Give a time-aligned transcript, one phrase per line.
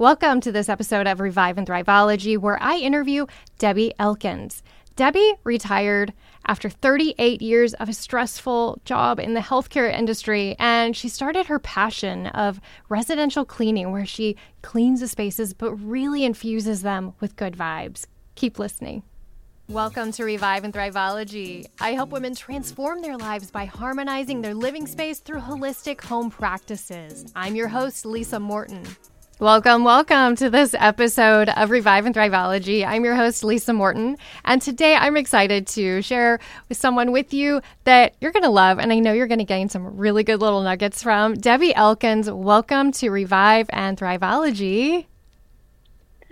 [0.00, 3.26] Welcome to this episode of Revive and Thriveology, where I interview
[3.58, 4.62] Debby Elkins.
[4.94, 6.12] Debby retired
[6.46, 11.58] after 38 years of a stressful job in the healthcare industry, and she started her
[11.58, 17.56] passion of residential cleaning, where she cleans the spaces but really infuses them with good
[17.56, 18.06] vibes.
[18.36, 19.02] Keep listening.
[19.66, 21.66] Welcome to Revive and Thriveology.
[21.80, 27.32] I help women transform their lives by harmonizing their living space through holistic home practices.
[27.34, 28.84] I'm your host, Lisa Morton.
[29.40, 32.84] Welcome, welcome to this episode of Revive and Thriveology.
[32.84, 37.62] I'm your host, Lisa Morton, and today I'm excited to share with someone with you
[37.84, 40.40] that you're going to love, and I know you're going to gain some really good
[40.40, 41.34] little nuggets from.
[41.34, 45.06] Debby Elkins, welcome to Revive and Thriveology.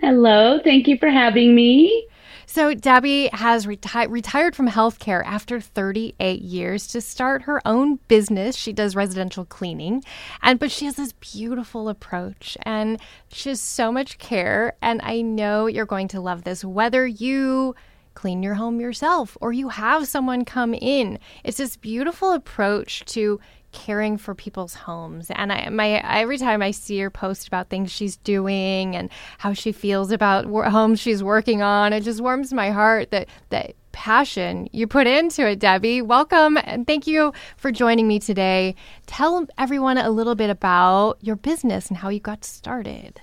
[0.01, 2.09] Hello, thank you for having me.
[2.49, 8.55] So, Debby has reti- retired from healthcare after 38 years to start her own business.
[8.55, 10.01] She does residential cleaning,
[10.41, 14.77] and but she has this beautiful approach and she has so much care.
[14.81, 17.75] And I know you're going to love this, whether you
[18.13, 21.19] clean your home yourself or you have someone come in.
[21.43, 23.41] It's this beautiful approach to
[23.77, 25.29] caring for people's homes.
[25.29, 29.53] And I, my every time I see her post about things she's doing and how
[29.53, 34.67] she feels about homes she's working on, it just warms my heart that that passion
[34.71, 36.01] you put into it, Debby.
[36.01, 38.75] Welcome and thank you for joining me today.
[39.05, 43.21] Tell everyone a little bit about your business and how you got started.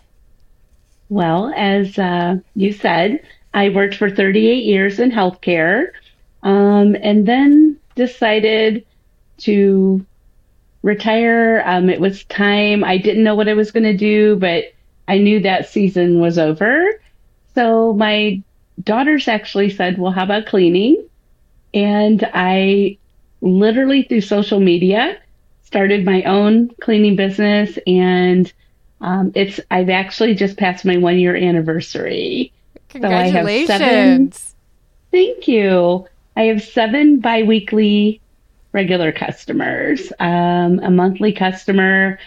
[1.08, 3.20] Well, as uh, you said,
[3.54, 5.88] I worked for 38 years in healthcare
[6.44, 8.84] um, and then decided
[9.38, 10.04] to
[10.84, 11.62] retire.
[11.64, 12.84] Um, it was time.
[12.84, 14.64] I didn't know what I was going to do, but
[15.08, 17.00] I knew that season was over.
[17.54, 18.42] So my
[18.82, 21.08] daughters actually said, Well, how about cleaning?
[21.72, 22.98] And I
[23.40, 25.18] literally through social media
[25.64, 28.52] started my own cleaning business and
[29.00, 32.52] um, it's I've actually just passed my one year anniversary.
[32.90, 33.68] Congratulations.
[33.68, 34.32] So seven,
[35.10, 36.06] thank you.
[36.36, 38.20] I have seven biweekly
[38.74, 42.18] regular customers, um, a monthly customer,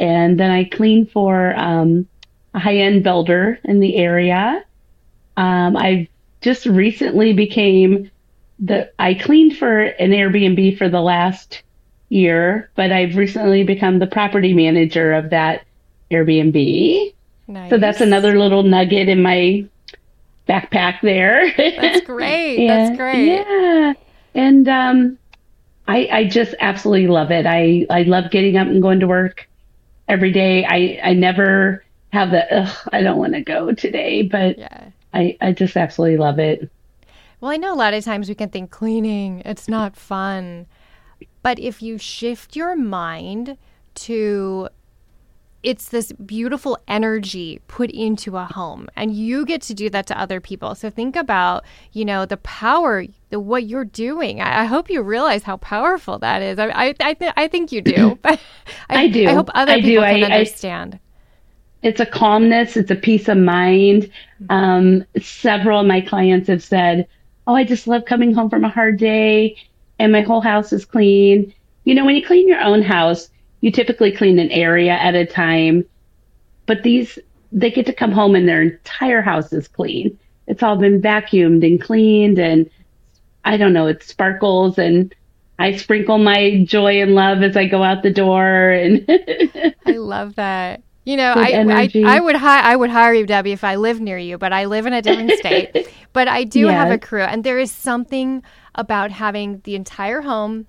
[0.00, 2.06] and then I clean for um,
[2.54, 4.64] a high end builder in the area.
[5.36, 6.08] Um, I
[6.40, 8.10] just recently became
[8.58, 11.62] the I cleaned for an Airbnb for the last
[12.08, 15.64] year, but I've recently become the property manager of that
[16.10, 17.12] Airbnb.
[17.48, 17.70] Nice.
[17.70, 19.66] So that's another little nugget in my
[20.48, 21.52] backpack there.
[21.56, 22.58] That's great.
[22.58, 23.26] and, that's great.
[23.26, 23.92] Yeah.
[24.34, 25.18] And um,
[25.88, 27.46] I, I just absolutely love it.
[27.46, 29.48] I, I love getting up and going to work
[30.08, 30.64] every day.
[30.64, 34.88] I, I never have the, ugh, I don't want to go today, but yeah.
[35.14, 36.70] I, I just absolutely love it.
[37.40, 40.66] Well, I know a lot of times we can think cleaning, it's not fun.
[41.42, 43.56] But if you shift your mind
[43.94, 44.68] to
[45.66, 50.16] it's this beautiful energy put into a home and you get to do that to
[50.16, 50.76] other people.
[50.76, 54.40] So think about you know the power the what you're doing.
[54.40, 56.60] I, I hope you realize how powerful that is.
[56.60, 58.38] I i, I, th- I think you do but
[58.88, 59.26] I, I, do.
[59.28, 61.00] i hope other people can understand.
[61.82, 64.04] It's a calmness it's a peace of mind.
[64.40, 64.52] Mm-hmm.
[64.52, 67.08] um, several of my clients have said
[67.48, 69.56] oh i just love coming home from a hard day
[69.98, 71.52] and my whole house is clean.
[71.84, 75.26] You know when you clean your own house you typically clean an area at a
[75.26, 75.84] time,
[76.66, 77.18] but these,
[77.52, 80.18] they get to come home and their entire house is clean.
[80.46, 82.70] It's all been vacuumed and cleaned and
[83.44, 85.14] I don't know, it sparkles and
[85.58, 89.04] I sprinkle my joy and love as I go out the door and
[89.86, 90.82] I love that.
[91.04, 94.00] You know, I, I, I would hi- I would hire you, Debby, if I lived
[94.00, 95.88] near you, but I live in a different state.
[96.12, 96.72] but I do yes.
[96.72, 98.42] have a crew, and there is something
[98.74, 100.66] about having the entire home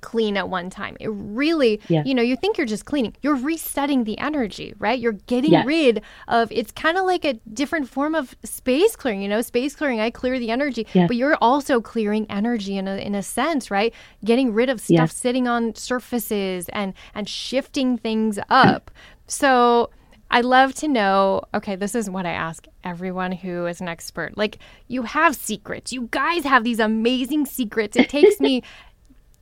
[0.00, 0.96] clean at one time.
[1.00, 2.02] It really, yeah.
[2.04, 3.14] you know, you think you're just cleaning.
[3.22, 4.98] You're resetting the energy, right?
[4.98, 5.66] You're getting yes.
[5.66, 9.74] rid of it's kind of like a different form of space clearing, you know, space
[9.74, 11.08] clearing, I clear the energy, yes.
[11.08, 13.92] but you're also clearing energy in a in a sense, right?
[14.24, 15.16] Getting rid of stuff yes.
[15.16, 18.90] sitting on surfaces and and shifting things up.
[19.26, 19.90] so
[20.30, 21.42] I love to know.
[21.54, 24.36] Okay, this is what I ask everyone who is an expert.
[24.36, 25.92] Like, you have secrets.
[25.92, 27.96] You guys have these amazing secrets.
[27.96, 28.62] It takes me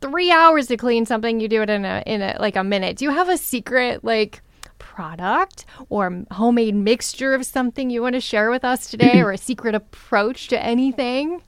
[0.08, 2.96] three hours to clean something, you do it in a in a like a minute.
[2.96, 4.42] Do you have a secret like
[4.78, 9.38] product or homemade mixture of something you want to share with us today, or a
[9.38, 11.42] secret approach to anything?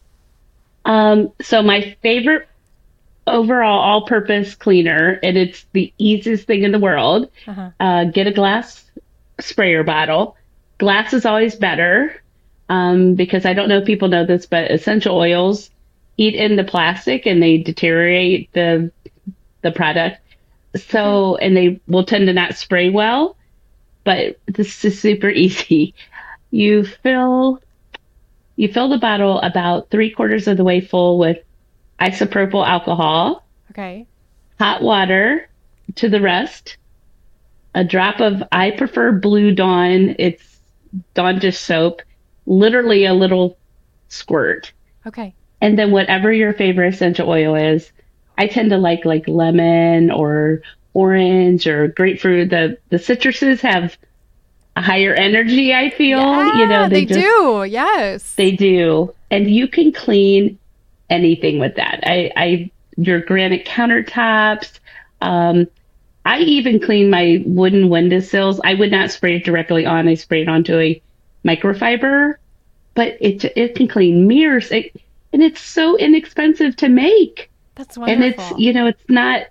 [0.85, 2.49] Um, so my favorite
[3.27, 7.31] overall all-purpose cleaner, and it's the easiest thing in the world.
[7.47, 7.71] Uh-huh.
[7.79, 8.85] Uh, get a glass
[9.39, 10.37] sprayer bottle.
[10.79, 12.23] Glass is always better
[12.71, 15.71] um, because I don't know if people know this, but essential oils
[16.19, 18.93] eat into plastic and they deteriorate the
[19.63, 20.21] the product.
[20.77, 23.37] So and they will tend to not spray well.
[24.05, 25.95] but this is super easy.
[26.51, 27.61] You fill
[28.57, 31.39] you fill the bottle about three quarters of the way full with
[32.01, 33.47] isopropyl alcohol.
[33.71, 34.07] Okay.
[34.59, 35.49] Hot water
[35.97, 36.77] to the rest.
[37.75, 40.17] A drop of I prefer Blue Dawn.
[40.19, 40.59] It's
[41.15, 42.03] Dawn dish soap.
[42.47, 43.57] Literally a little
[44.09, 44.73] squirt.
[45.07, 45.35] Okay.
[45.61, 47.91] And then whatever your favorite essential oil is.
[48.37, 50.63] I tend to like like lemon or
[50.95, 52.51] orange or grapefruit.
[52.51, 53.97] The the citruses have
[54.77, 56.19] a higher energy, I feel.
[56.19, 57.65] Yeah, you know, they, they just, do.
[57.69, 58.35] Yes.
[58.37, 59.13] They do.
[59.31, 60.59] And you can clean
[61.11, 62.01] anything with that.
[62.05, 64.79] I, I your granite countertops.
[65.21, 65.67] Um,
[66.25, 68.61] I even clean my wooden windowsills.
[68.63, 70.09] I would not spray it directly on.
[70.09, 71.01] I spray it onto a
[71.45, 72.35] microfiber,
[72.95, 74.71] but it it can clean mirrors.
[74.71, 75.01] It,
[75.33, 77.51] and it's so inexpensive to make.
[77.75, 78.25] That's wonderful.
[78.25, 79.47] And it's you know it's not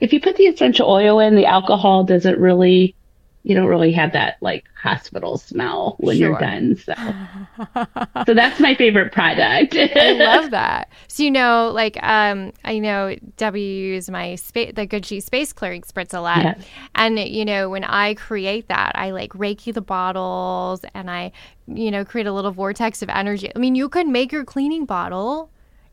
[0.00, 2.94] if you put the essential oil in, the alcohol doesn't really
[3.44, 6.30] you don't really have that like hospital smell when sure.
[6.30, 6.76] you're done.
[6.76, 6.94] So,
[8.26, 9.74] so that's my favorite product.
[9.74, 10.88] I love that.
[11.08, 15.52] So you know, like um, I know W use my space the Good Chi space
[15.52, 16.64] clearing spritz a lot, yes.
[16.94, 21.32] and you know when I create that, I like reiki the bottles and I
[21.66, 23.50] you know create a little vortex of energy.
[23.54, 25.50] I mean, you could make your cleaning bottle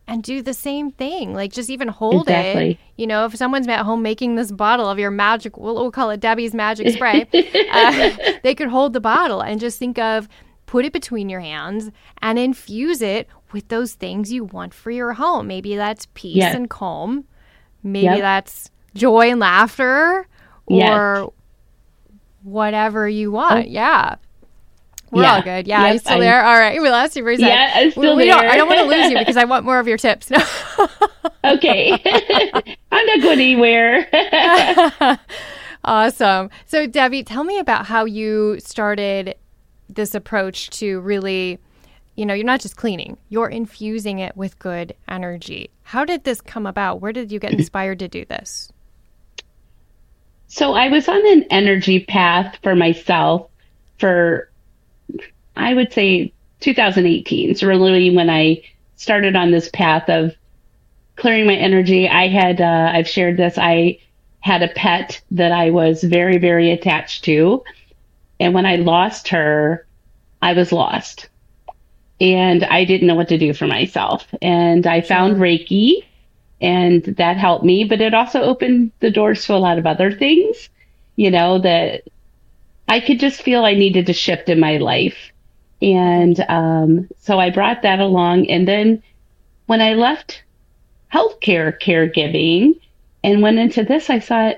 [0.09, 1.33] and do the same thing.
[1.33, 2.71] Like just even hold exactly.
[2.71, 2.77] it.
[2.97, 6.09] You know, if someone's at home making this bottle of your magic, we'll, we'll call
[6.09, 7.27] it Debby's magic spray,
[7.71, 8.11] uh,
[8.43, 10.27] they could hold the bottle and just think of
[10.65, 11.91] put it between your hands
[12.21, 15.47] and infuse it with those things you want for your home.
[15.47, 16.55] Maybe that's peace yes.
[16.55, 17.25] and calm.
[17.83, 18.19] Maybe yep.
[18.19, 20.27] that's joy and laughter
[20.65, 21.29] or yes.
[22.43, 23.67] whatever you want.
[23.67, 23.69] Oh.
[23.69, 24.15] Yeah.
[25.11, 25.35] We're yeah.
[25.35, 25.67] all good.
[25.67, 26.43] Yeah, yep, you still I'm, there?
[26.43, 26.79] All right.
[26.79, 27.47] We lost you for a second.
[27.47, 28.37] Yeah, I'm still we, we there.
[28.37, 30.31] I don't want to lose you because I want more of your tips.
[31.43, 31.91] okay.
[32.91, 34.07] I'm not going anywhere.
[35.83, 36.49] awesome.
[36.67, 39.35] So, Debby, tell me about how you started
[39.87, 41.57] this approach to really,
[42.15, 45.71] you know, you're not just cleaning, you're infusing it with good energy.
[45.83, 47.01] How did this come about?
[47.01, 48.71] Where did you get inspired to do this?
[50.47, 53.49] So, I was on an energy path for myself
[53.99, 54.49] for
[55.55, 57.55] I would say 2018.
[57.55, 58.63] So really when I
[58.95, 60.35] started on this path of
[61.15, 63.57] clearing my energy, I had, uh, I've shared this.
[63.57, 63.99] I
[64.41, 67.63] had a pet that I was very, very attached to.
[68.39, 69.85] And when I lost her,
[70.41, 71.29] I was lost
[72.21, 74.25] and I didn't know what to do for myself.
[74.41, 76.03] And I found Reiki
[76.61, 80.11] and that helped me, but it also opened the doors to a lot of other
[80.11, 80.69] things,
[81.15, 82.03] you know, that
[82.87, 85.31] I could just feel I needed to shift in my life.
[85.81, 88.49] And um, so I brought that along.
[88.49, 89.01] And then
[89.65, 90.43] when I left
[91.13, 92.79] healthcare caregiving
[93.23, 94.55] and went into this, I thought,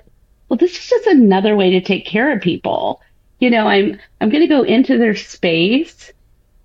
[0.49, 3.01] well, this is just another way to take care of people.
[3.39, 6.11] You know, I'm I'm going to go into their space,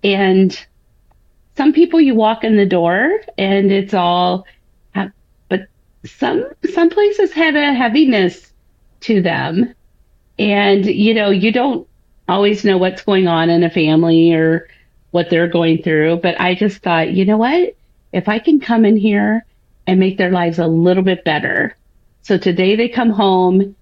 [0.03, 0.57] and
[1.55, 4.45] some people you walk in the door and it's all,
[5.49, 5.67] but
[6.05, 8.51] some some places have a heaviness
[9.01, 9.73] to them,
[10.37, 11.86] and you know you don't
[12.27, 14.67] always know what's going on in a family or
[15.11, 16.17] what they're going through.
[16.17, 17.75] But I just thought, you know what?
[18.13, 19.45] If I can come in here
[19.85, 21.75] and make their lives a little bit better.
[22.21, 23.75] So today they come home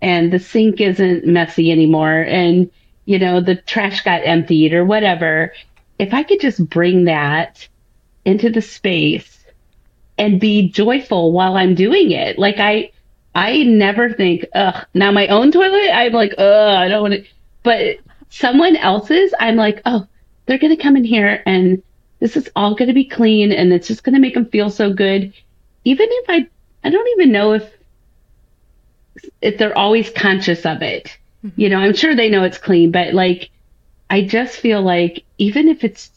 [0.00, 2.70] and the sink isn't messy anymore and,
[3.04, 5.52] you know, the trash got emptied or whatever.
[5.98, 7.66] If I could just bring that
[8.24, 9.44] into the space
[10.18, 12.38] and be joyful while I'm doing it.
[12.38, 12.90] Like I,
[13.34, 17.24] I never think, ugh, now my own toilet, I'm like, ugh, I don't want to,
[17.68, 17.98] but
[18.30, 20.06] someone else's, I'm like, oh,
[20.46, 21.82] they're going to come in here and
[22.18, 24.70] this is all going to be clean and it's just going to make them feel
[24.70, 25.34] so good.
[25.84, 26.48] Even if I,
[26.82, 27.70] I don't even know if,
[29.42, 31.14] if they're always conscious of it.
[31.44, 31.60] Mm-hmm.
[31.60, 33.50] You know, I'm sure they know it's clean, but like,
[34.08, 36.10] I just feel like even if it's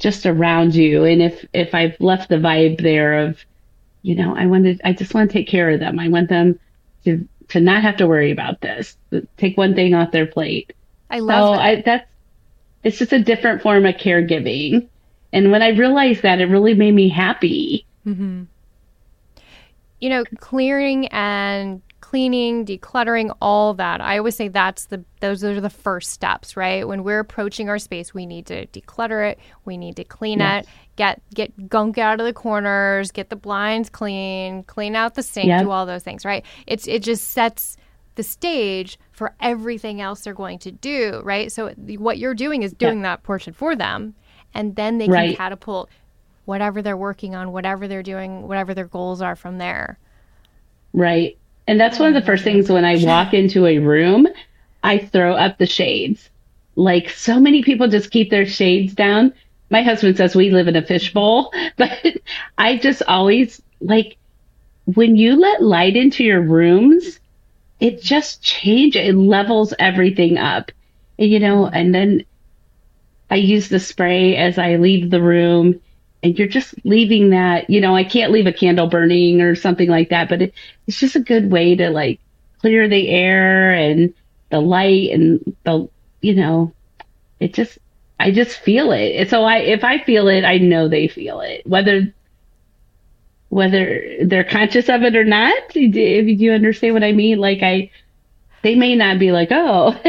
[0.00, 3.38] just around you and if, if I've left the vibe there of,
[4.02, 6.00] you know, I wanted, I just want to take care of them.
[6.00, 6.58] I want them
[7.04, 8.96] to, to not have to worry about this,
[9.36, 10.72] take one thing off their plate.
[11.10, 11.60] I love so that.
[11.60, 12.06] I, that's
[12.84, 14.88] it's just a different form of caregiving.
[15.32, 17.86] And when I realized that, it really made me happy.
[18.06, 18.44] Mm-hmm.
[20.00, 24.00] You know, clearing and cleaning, decluttering, all that.
[24.00, 26.86] I always say that's the those are the first steps, right?
[26.86, 30.64] When we're approaching our space, we need to declutter it, we need to clean yes.
[30.64, 35.22] it, get get gunk out of the corners, get the blinds clean, clean out the
[35.22, 35.62] sink, yep.
[35.62, 36.44] do all those things, right?
[36.66, 37.76] It's it just sets
[38.18, 41.52] the stage for everything else they're going to do, right?
[41.52, 43.04] So what you're doing is doing yeah.
[43.04, 44.16] that portion for them,
[44.52, 45.36] and then they can right.
[45.36, 45.88] catapult
[46.44, 49.98] whatever they're working on, whatever they're doing, whatever their goals are from there.
[50.92, 51.38] Right.
[51.68, 54.26] And that's one of the first things when I walk into a room,
[54.82, 56.28] I throw up the shades.
[56.74, 59.32] Like so many people just keep their shades down.
[59.70, 62.04] My husband says we live in a fishbowl, but
[62.56, 64.16] I just always like
[64.86, 67.20] when you let light into your rooms,
[67.80, 70.72] it just changes, it levels everything up.
[71.16, 72.24] You know, and then
[73.30, 75.80] I use the spray as I leave the room
[76.22, 79.88] and you're just leaving that, you know, I can't leave a candle burning or something
[79.88, 80.54] like that, but it,
[80.86, 82.20] it's just a good way to like
[82.60, 84.14] clear the air and
[84.50, 85.88] the light and the,
[86.20, 86.72] you know,
[87.38, 87.78] it just,
[88.18, 89.30] I just feel it.
[89.30, 92.12] So I, if I feel it, I know they feel it, whether,
[93.48, 95.62] whether they're conscious of it or not.
[95.74, 97.90] If you understand what I mean, like I,
[98.62, 99.98] they may not be like, oh,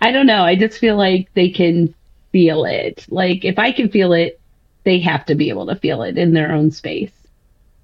[0.00, 0.42] I don't know.
[0.44, 1.94] I just feel like they can
[2.32, 3.06] feel it.
[3.08, 4.40] Like if I can feel it,
[4.84, 7.12] they have to be able to feel it in their own space.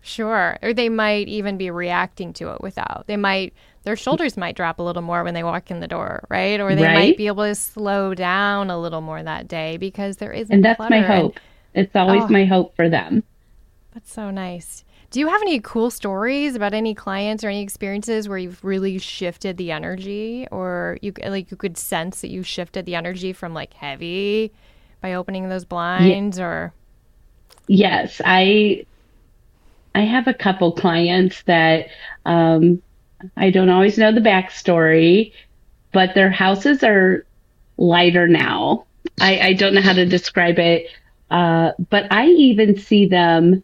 [0.00, 0.59] Sure.
[0.62, 3.04] Or they might even be reacting to it without.
[3.07, 3.54] They might
[3.85, 6.59] their shoulders might drop a little more when they walk in the door, right?
[6.59, 6.95] Or they right?
[6.95, 10.54] might be able to slow down a little more that day because there isn't.
[10.54, 11.00] And that's clutter.
[11.00, 11.38] my hope.
[11.75, 13.23] it's always oh, my hope for them.
[13.94, 14.84] That's so nice.
[15.12, 18.98] Do you have any cool stories about any clients or any experiences where you've really
[18.98, 23.54] shifted the energy, or you like you could sense that you shifted the energy from
[23.54, 24.50] like heavy
[25.00, 26.44] by opening those blinds, yeah.
[26.44, 26.72] or?
[27.68, 28.84] Yes, I
[29.94, 31.86] I have a couple clients that
[32.26, 32.82] um,
[33.36, 35.32] I don't always know the backstory,
[35.92, 37.24] but their houses are
[37.76, 38.86] lighter now.
[39.20, 40.88] I, I don't know how to describe it,
[41.30, 43.62] uh, but I even see them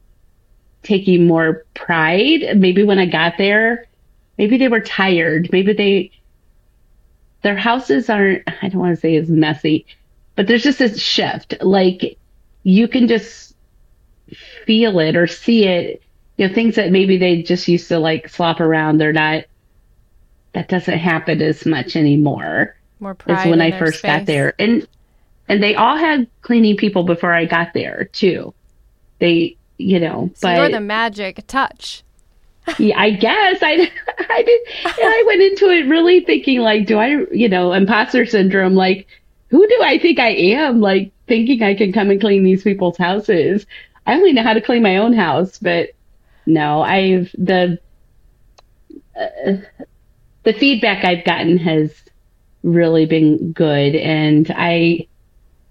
[0.82, 2.58] taking more pride.
[2.58, 3.86] Maybe when I got there,
[4.38, 5.48] maybe they were tired.
[5.52, 6.12] Maybe they,
[7.42, 9.86] their houses aren't, I don't want to say as messy,
[10.36, 11.54] but there's just this shift.
[11.60, 12.18] Like
[12.62, 13.54] you can just
[14.66, 16.02] feel it or see it.
[16.36, 18.98] You know, things that maybe they just used to like slop around.
[18.98, 19.44] They're not,
[20.54, 22.76] that doesn't happen as much anymore.
[22.98, 23.40] More pride.
[23.40, 24.10] As when I first space.
[24.10, 24.54] got there.
[24.58, 24.88] And,
[25.48, 28.54] and they all had cleaning people before I got there too.
[29.18, 30.30] They, you know.
[30.34, 32.02] So but you're the magic touch.
[32.78, 34.60] yeah, I guess I I did.
[34.84, 38.74] I went into it really thinking like, do I, you know, imposter syndrome?
[38.74, 39.06] Like,
[39.48, 40.80] who do I think I am?
[40.80, 43.66] Like thinking I can come and clean these people's houses.
[44.06, 45.90] I only know how to clean my own house, but
[46.46, 47.78] no, I've the
[49.18, 49.52] uh,
[50.42, 51.92] the feedback I've gotten has
[52.62, 55.06] really been good, and I,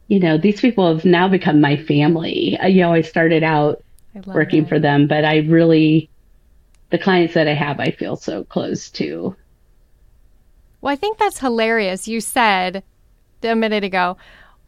[0.07, 2.57] you know, these people have now become my family.
[2.63, 3.83] You know, I started out
[4.25, 4.69] working that.
[4.69, 5.07] for them.
[5.07, 6.09] But I really,
[6.89, 9.35] the clients that I have, I feel so close to.
[10.81, 12.07] Well, I think that's hilarious.
[12.07, 12.83] You said
[13.43, 14.17] a minute ago,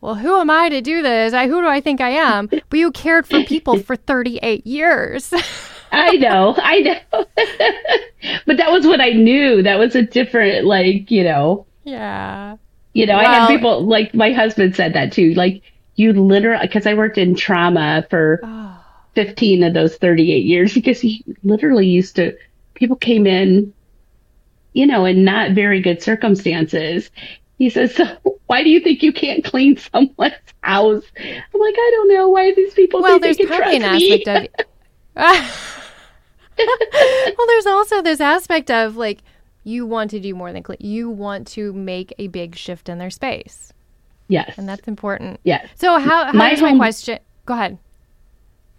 [0.01, 1.33] well, who am I to do this?
[1.33, 2.49] I, who do I think I am?
[2.69, 5.33] But you cared for people for 38 years.
[5.91, 6.99] I know, I know.
[8.45, 9.61] but that was what I knew.
[9.61, 11.65] That was a different, like, you know.
[11.83, 12.55] Yeah.
[12.93, 15.33] You know, well, I had people, like, my husband said that too.
[15.33, 15.63] Like,
[15.95, 18.39] you literally, because I worked in trauma for.
[18.43, 18.70] Oh
[19.15, 22.37] 15 of those 38 years because he literally used to,
[22.73, 23.73] people came in,
[24.73, 27.09] you know, in not very good circumstances.
[27.57, 28.05] He says, so
[28.47, 31.03] why do you think you can't clean someone's house?
[31.17, 32.29] I'm like, I don't know.
[32.29, 34.47] Why these people well, there's probably an aspect of.
[36.57, 39.19] well, there's also this aspect of like,
[39.63, 40.79] you want to do more than clean.
[40.79, 43.73] You want to make a big shift in their space.
[44.27, 44.57] Yes.
[44.57, 45.39] And that's important.
[45.43, 45.67] Yes.
[45.75, 47.19] So how, how my, home, my question?
[47.45, 47.77] Go ahead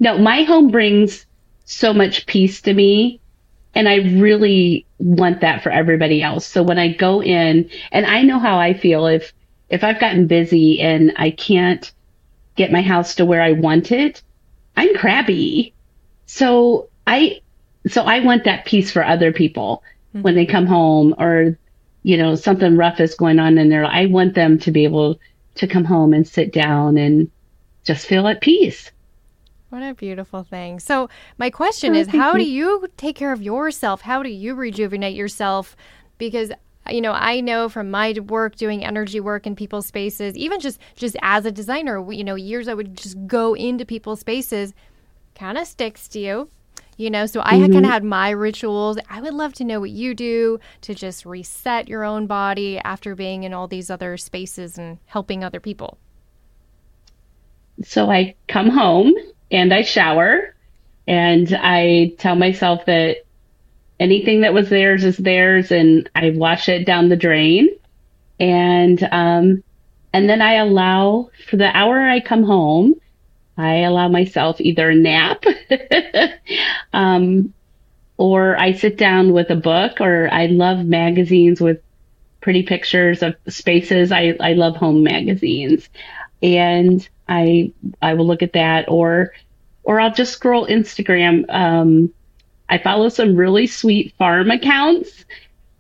[0.03, 1.27] no, my home brings
[1.65, 3.21] so much peace to me.
[3.73, 6.45] And I really want that for everybody else.
[6.45, 9.33] So when I go in and I know how I feel if,
[9.71, 11.93] if I've gotten busy and I can't
[12.57, 14.23] get my house to where I want it,
[14.77, 15.73] I'm crabby.
[16.27, 17.41] So I,
[17.87, 20.23] so I want that peace for other people mm-hmm.
[20.23, 21.57] when they come home or,
[22.03, 23.85] you know, something rough is going on in there.
[23.85, 25.21] I want them to be able
[25.55, 27.31] to come home and sit down and
[27.85, 28.91] just feel at peace.
[29.73, 30.81] What a beautiful thing.
[30.81, 34.02] So, my question oh, is how do you take care of yourself?
[34.02, 35.76] How do you rejuvenate yourself?
[36.19, 36.52] Because
[36.91, 40.79] you know, I know from my work doing energy work in people's spaces, even just
[40.95, 44.75] just as a designer, you know, years I would just go into people's spaces,
[45.35, 46.50] kind of sticks to you.
[46.99, 47.73] You know, so I mm-hmm.
[47.73, 48.99] kind of had my rituals.
[49.09, 53.14] I would love to know what you do to just reset your own body after
[53.14, 55.97] being in all these other spaces and helping other people.
[57.83, 59.14] So I come home
[59.53, 60.55] and I shower
[61.07, 63.19] and I tell myself that
[64.01, 67.69] anything that was theirs is theirs and I wash it down the drain.
[68.41, 69.63] And, um,
[70.13, 72.95] and then I allow for the hour I come home,
[73.57, 75.45] I allow myself either a nap,
[76.93, 77.53] um,
[78.17, 81.81] or I sit down with a book or I love magazines with
[82.41, 84.13] pretty pictures of spaces.
[84.13, 85.89] I, I love home magazines
[86.43, 89.33] and I, I will look at that or,
[89.85, 91.45] or I'll just scroll Instagram.
[91.49, 92.13] Um,
[92.69, 95.25] I follow some really sweet farm accounts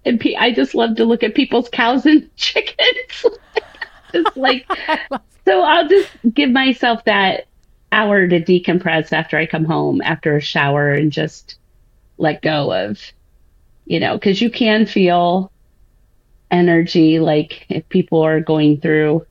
[0.04, 3.26] and pe- I just love to look at people's cows and chickens.
[4.12, 4.66] just like,
[5.44, 7.46] so I'll just give myself that
[7.90, 11.56] hour to decompress after I come home after a shower and just
[12.18, 13.00] let go of,
[13.84, 15.50] you know, because you can feel
[16.50, 19.26] energy like if people are going through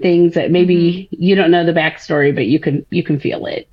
[0.00, 1.22] things that maybe mm-hmm.
[1.22, 3.68] you don't know the backstory, but you can you can feel it.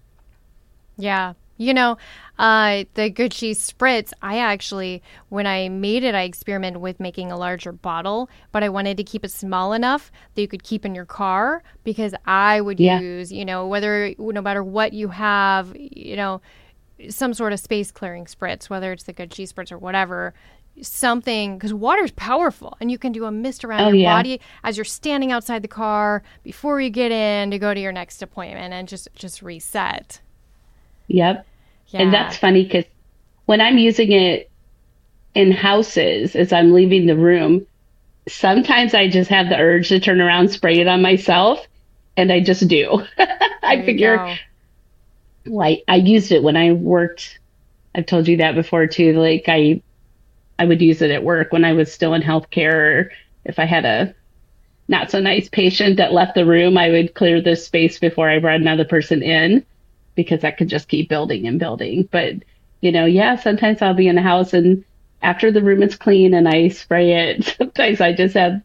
[0.98, 1.34] Yeah.
[1.58, 1.98] You know,
[2.40, 7.32] uh, the Good Chi spritz, I actually, when I made it, I experimented with making
[7.32, 10.84] a larger bottle, but I wanted to keep it small enough that you could keep
[10.84, 13.00] in your car because I would yeah.
[13.00, 16.42] use, you know, whether, no matter what you have, you know,
[17.08, 20.34] some sort of space clearing spritz, whether it's the Good Chi spritz or whatever,
[20.82, 24.16] something because water is powerful and you can do a mist around oh, your yeah.
[24.16, 27.92] body as you're standing outside the car before you get in to go to your
[27.92, 30.20] next appointment and just just reset
[31.08, 31.46] yep
[31.94, 32.02] yeah.
[32.02, 32.86] And that's funny because
[33.46, 34.50] when I'm using it
[35.36, 37.68] in houses as I'm leaving the room,
[38.28, 41.66] sometimes I just have the urge to turn around, spray it on myself,
[42.18, 43.04] and I just do.
[43.64, 44.38] I figure,
[45.46, 47.40] like, I used it when I worked.
[47.94, 49.14] I've told you that before too.
[49.14, 49.82] Like, I,
[50.60, 53.10] I would use it at work when I was still in healthcare.
[53.46, 54.16] if I had a
[54.88, 58.40] not so nice patient that left the room, I would clear the space before I
[58.40, 59.66] brought another person in
[60.16, 62.08] because that could just keep building and building.
[62.12, 62.36] But,
[62.82, 64.84] you know, yeah, sometimes I'll be in the house and
[65.22, 68.62] after the room is clean and I spray it, sometimes I just have,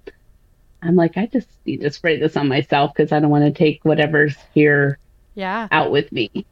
[0.83, 3.57] I'm like, I just need to spray this on myself because I don't want to
[3.57, 4.99] take whatever's here
[5.35, 5.69] yeah.
[5.71, 6.45] out with me.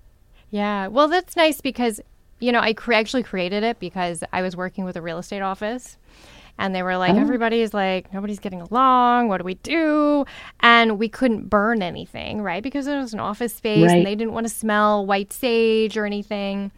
[0.51, 0.87] Yeah.
[0.87, 2.01] Well, that's nice because,
[2.39, 5.43] you know, I cre- actually created it because I was working with a real estate
[5.43, 5.97] office
[6.59, 7.19] and they were like oh.
[7.19, 10.25] everybody's like nobody's getting along what do we do
[10.61, 13.99] and we couldn't burn anything right because it was an office space right.
[13.99, 16.71] and they didn't want to smell white sage or anything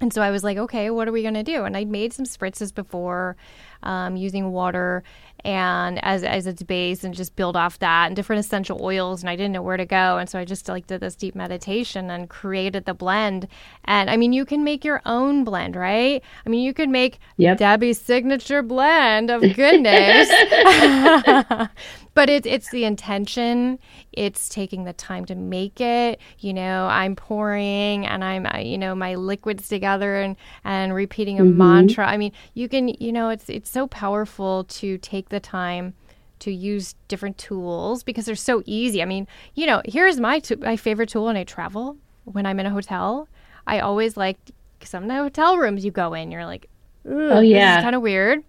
[0.00, 1.64] and so I was like, okay, what are we going to do?
[1.64, 3.36] And I'd made some spritzes before
[3.82, 5.02] um, using water
[5.44, 9.22] and as, as its base and just build off that and different essential oils.
[9.22, 10.18] And I didn't know where to go.
[10.18, 13.46] And so I just like did this deep meditation and created the blend.
[13.84, 16.22] And I mean, you can make your own blend, right?
[16.44, 17.58] I mean, you could make yep.
[17.58, 20.28] Debby's signature blend of goodness.
[22.18, 23.78] but it's it's the intention.
[24.12, 26.18] It's taking the time to make it.
[26.40, 31.44] You know i'm pouring and i'm you know my liquids together and and repeating a
[31.44, 31.56] mm-hmm.
[31.56, 32.08] mantra.
[32.08, 35.94] I mean you can you know it's it's so powerful to take the time
[36.40, 39.00] to use different tools because they're so easy.
[39.00, 41.98] I mean you know here's my t- my favorite tool when i travel.
[42.24, 43.28] When i'm in a hotel
[43.66, 44.38] i always like
[44.82, 46.68] some of the hotel rooms you go in you're like
[47.06, 48.42] oh yeah it's kind of weird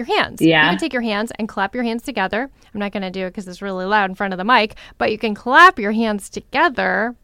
[0.00, 0.40] your hands.
[0.40, 0.64] Yeah.
[0.64, 2.50] You can take your hands and clap your hands together.
[2.74, 4.74] I'm not going to do it because it's really loud in front of the mic,
[4.98, 7.14] but you can clap your hands together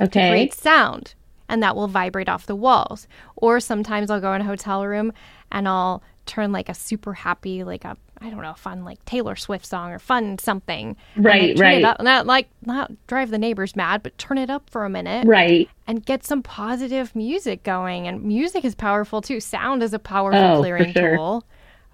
[0.00, 0.06] okay.
[0.06, 1.14] to create sound,
[1.48, 3.08] and that will vibrate off the walls.
[3.36, 5.12] Or sometimes I'll go in a hotel room
[5.50, 9.36] and I'll turn like a super happy, like a I don't know, fun like Taylor
[9.36, 10.96] Swift song or fun something.
[11.16, 11.84] Right, right.
[11.84, 15.26] Up, not like not drive the neighbors mad, but turn it up for a minute.
[15.26, 15.68] Right.
[15.86, 18.06] And get some positive music going.
[18.06, 19.40] And music is powerful too.
[19.40, 21.16] Sound is a powerful oh, clearing sure.
[21.16, 21.44] tool.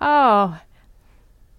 [0.00, 0.58] Oh,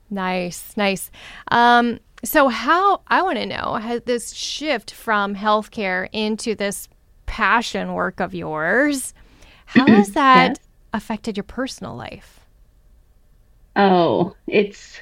[0.09, 1.11] nice, nice.
[1.49, 6.87] Um, so, how I want to know has this shift from healthcare into this
[7.25, 9.13] passion work of yours?
[9.65, 10.59] How has that yes.
[10.93, 12.41] affected your personal life?
[13.75, 15.01] Oh, it's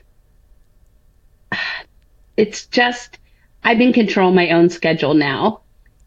[2.38, 3.20] it's just
[3.64, 5.62] I'm in control of my own schedule now.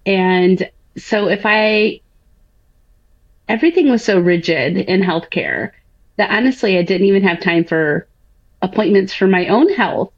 [0.06, 2.00] And so if I
[3.48, 5.72] everything was so rigid in healthcare
[6.16, 8.06] that honestly I didn't even have time for
[8.60, 10.12] appointments for my own health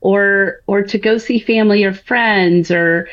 [0.00, 3.08] or or to go see family or friends or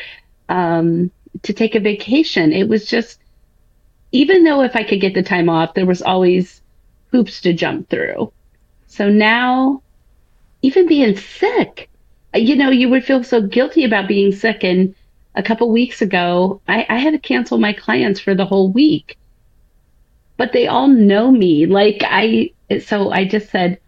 [0.50, 1.12] um,
[1.44, 2.52] to take a vacation.
[2.52, 3.20] It was just
[4.12, 6.62] even though if I could get the time off, there was always
[7.12, 8.32] hoops to jump through.
[8.88, 9.82] So now,
[10.62, 11.90] even being sick,
[12.34, 14.64] you know, you would feel so guilty about being sick.
[14.64, 14.94] And
[15.36, 19.18] a couple weeks ago, I, I had to cancel my clients for the whole week
[20.38, 21.66] but they all know me.
[21.66, 22.52] Like I,
[22.86, 23.80] so I just said,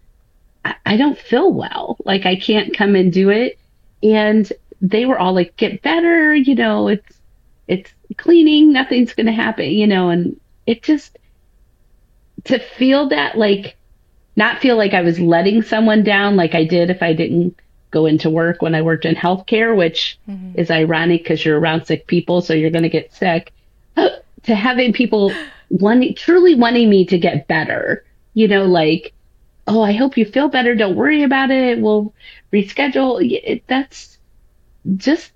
[0.64, 1.98] I, I don't feel well.
[2.06, 3.60] Like I can't come and do it.
[4.04, 7.18] And they were all like, get better, you know, it's,
[7.68, 11.18] it's cleaning, nothing's going to happen, you know, and it just,
[12.44, 13.76] to feel that, like,
[14.36, 17.58] not feel like I was letting someone down like I did if I didn't
[17.90, 20.60] go into work when I worked in healthcare, which mm-hmm.
[20.60, 23.52] is ironic because you're around sick people, so you're going to get sick.
[23.96, 25.34] to having people
[25.80, 28.06] wanting, truly wanting me to get better.
[28.34, 29.14] You know, like
[29.68, 30.76] oh, I hope you feel better.
[30.76, 31.80] Don't worry about it.
[31.80, 32.14] We'll
[32.54, 33.20] reschedule.
[33.22, 34.18] It, that's
[34.96, 35.32] just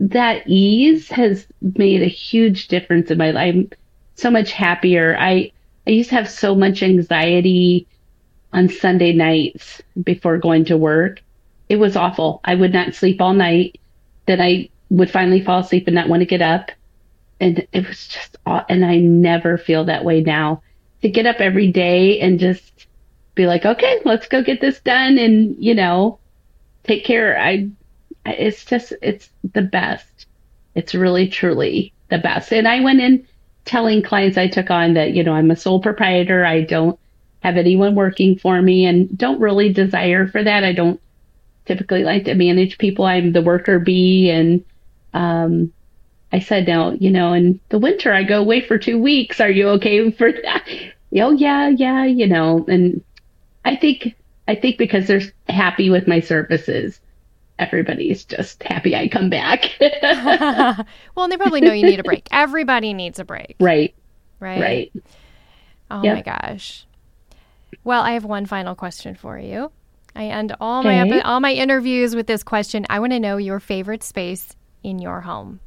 [0.00, 3.54] that ease has made a huge difference in my life.
[3.54, 3.70] I'm
[4.14, 5.16] so much happier.
[5.18, 5.52] I,
[5.86, 7.86] I used to have so much anxiety
[8.52, 11.20] on Sunday nights before going to work.
[11.68, 12.40] It was awful.
[12.44, 13.80] I would not sleep all night.
[14.26, 16.70] Then I would finally fall asleep and not want to get up.
[17.40, 20.62] And it was just, and I never feel that way now.
[21.02, 22.86] To get up every day and just
[23.34, 26.18] be like, okay, let's go get this done and, you know,
[26.84, 27.38] take care.
[27.38, 27.68] I,
[28.24, 30.26] it's just, it's the best.
[30.74, 32.52] It's really, truly the best.
[32.52, 33.26] And I went in
[33.64, 36.44] telling clients I took on that, you know, I'm a sole proprietor.
[36.44, 36.98] I don't
[37.40, 40.64] have anyone working for me and don't really desire for that.
[40.64, 41.00] I don't
[41.66, 43.04] typically like to manage people.
[43.04, 44.30] I'm the worker bee.
[44.30, 44.64] And,
[45.12, 45.72] um,
[46.34, 49.40] I said, now, you know, in the winter, I go away for two weeks.
[49.40, 50.66] Are you okay for that?
[51.20, 53.04] oh, yeah, yeah, you know, and
[53.64, 54.16] I think,
[54.48, 56.98] I think because they're happy with my services,
[57.60, 59.70] everybody's just happy I come back.
[59.80, 60.86] well,
[61.18, 62.26] and they probably know you need a break.
[62.32, 63.54] Everybody needs a break.
[63.60, 63.94] Right.
[64.40, 64.60] Right.
[64.60, 64.92] Right.
[65.92, 66.16] Oh yep.
[66.16, 66.84] my gosh.
[67.84, 69.70] Well, I have one final question for you.
[70.16, 72.86] I end all my all my interviews with this question.
[72.90, 75.60] I want to know your favorite space in your home.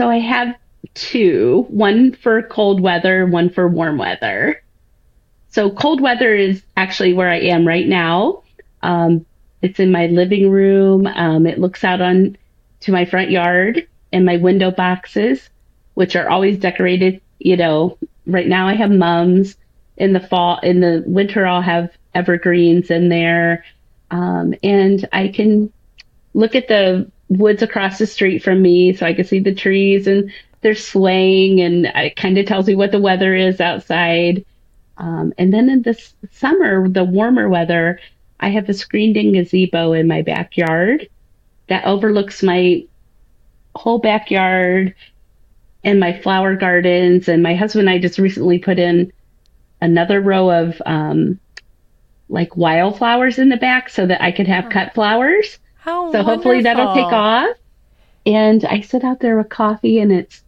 [0.00, 0.56] So I have
[0.94, 4.62] two, one for cold weather, one for warm weather.
[5.50, 8.42] So cold weather is actually where I am right now.
[8.80, 9.26] Um,
[9.60, 11.06] it's in my living room.
[11.06, 12.38] Um, it looks out on
[12.80, 15.50] to my front yard and my window boxes,
[15.92, 17.20] which are always decorated.
[17.38, 19.58] You know, right now I have mums.
[19.98, 23.66] In the fall, in the winter, I'll have evergreens in there.
[24.10, 25.70] Um, and I can
[26.32, 30.06] look at the woods across the street from me so I can see the trees
[30.06, 34.44] and they're swaying and it kind of tells me what the weather is outside.
[34.98, 35.98] Um, and then in the
[36.30, 37.98] summer, the warmer weather,
[38.40, 41.08] I have a screened in gazebo in my backyard
[41.68, 42.84] that overlooks my
[43.74, 44.94] whole backyard
[45.84, 47.28] and my flower gardens.
[47.28, 49.12] And my husband and I just recently put in
[49.80, 51.38] another row of um,
[52.28, 55.58] like wildflowers in the back so that I could have cut flowers.
[55.80, 56.24] How so wonderful.
[56.24, 57.56] hopefully that'll take off.
[58.26, 60.42] And I sit out there with coffee and it's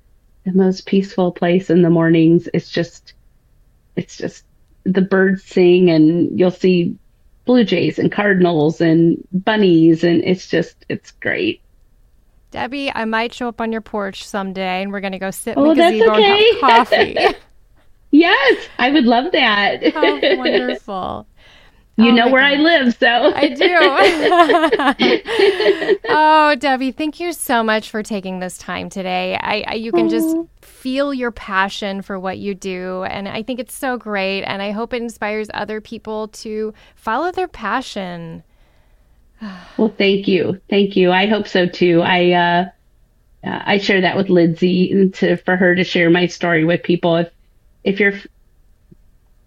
[0.45, 2.49] the most peaceful place in the mornings.
[2.53, 3.14] It's just,
[3.97, 4.45] it's just
[4.85, 6.97] the birds sing and you'll see
[7.45, 11.62] blue jays and cardinals and bunnies and it's just, it's great.
[12.51, 15.57] Debby, I might show up on your porch someday and we're going to go sit
[15.57, 16.51] in oh, the gazebo okay.
[16.51, 17.37] and have coffee.
[18.11, 19.95] yes, I would love that.
[19.95, 21.27] How wonderful.
[21.97, 22.55] You oh know where gosh.
[22.55, 23.69] I live, so I do.
[26.09, 29.37] oh, Debby, thank you so much for taking this time today.
[29.39, 33.61] I, I you can just feel your passion for what you do, and I think
[33.61, 34.43] it's so great.
[34.45, 38.43] And I hope it inspires other people to follow their passion.
[39.77, 41.13] well, thank you, thank you.
[41.13, 42.01] I hope so too.
[42.01, 42.71] I uh,
[43.45, 47.17] I share that with Lindsay and to for her to share my story with people.
[47.17, 47.29] If
[47.85, 48.15] if you're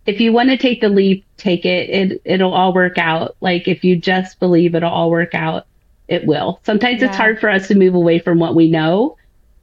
[0.06, 1.90] if you want to take the leap, take it.
[1.90, 3.36] It it'll all work out.
[3.42, 5.66] Like if you just believe it'll all work out,
[6.08, 6.60] it will.
[6.64, 7.08] Sometimes yeah.
[7.08, 9.18] it's hard for us to move away from what we know,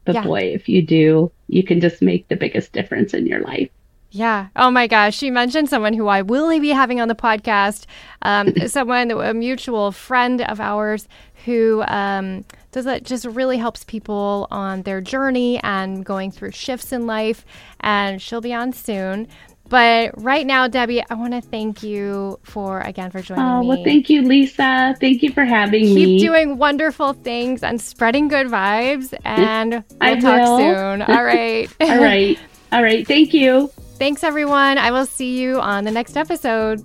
[0.05, 0.25] but yeah.
[0.25, 3.71] boy, if you do, you can just make the biggest difference in your life.
[4.11, 4.49] Yeah.
[4.57, 5.17] Oh my gosh.
[5.17, 7.87] She mentioned someone who I will be having on the podcast.
[8.21, 11.09] Um, someone, a mutual friend of ours
[11.47, 16.93] who um, does that just really helps people on their journey and going through shifts
[16.93, 17.47] in life.
[17.81, 19.29] And she'll be on soon.
[19.73, 23.69] But right now, Debby, I want to thank you for again for joining oh, me.
[23.69, 24.95] Well, thank you, Lisa.
[25.01, 26.19] Thank you for having Keep me.
[26.19, 29.15] Keep doing wonderful things and spreading good vibes.
[29.25, 30.59] And we'll I talk will.
[30.59, 31.01] soon.
[31.09, 31.75] All right.
[31.81, 32.39] All right.
[32.71, 33.09] All right.
[33.09, 33.69] Thank you.
[33.95, 34.77] Thanks, everyone.
[34.77, 36.85] I will see you on the next episode.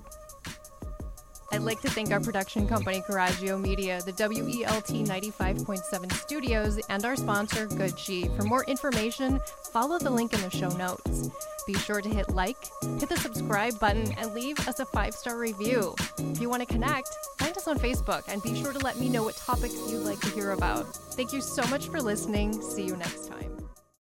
[1.50, 7.16] I'd like to thank our production company, Coraggio Media, the WELT 95.7 studios, and our
[7.16, 8.30] sponsor, Sheet.
[8.36, 9.40] For more information,
[9.72, 11.30] follow the link in the show notes.
[11.66, 12.56] Be sure to hit like,
[12.98, 15.94] hit the subscribe button, and leave us a five star review.
[16.18, 17.08] If you want to connect,
[17.38, 20.20] find us on Facebook and be sure to let me know what topics you'd like
[20.20, 20.86] to hear about.
[21.14, 22.60] Thank you so much for listening.
[22.60, 23.47] See you next time.